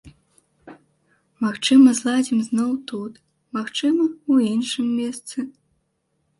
Магчыма 1.45 1.93
зладзім 1.99 2.39
зноў 2.49 2.71
тут, 2.93 3.13
магчыма, 3.61 4.03
у 4.33 4.41
іншым 4.53 4.93
месцы. 4.99 5.37